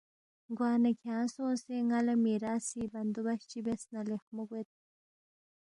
گوانہ 0.57 0.91
کھیانگ 0.99 1.29
سونگسے 1.35 1.75
ن٘ا 1.87 1.99
لہ 2.05 2.13
میراثی 2.23 2.81
بندوبست 2.93 3.43
چی 3.49 3.59
بیاس 3.65 3.83
نہ 3.93 4.01
لیخمو 4.09 4.43
گوید 4.49 4.69